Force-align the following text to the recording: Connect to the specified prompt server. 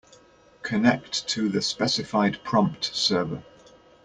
Connect 0.63 1.27
to 1.27 1.47
the 1.47 1.61
specified 1.61 2.39
prompt 2.43 2.85
server. 2.85 3.43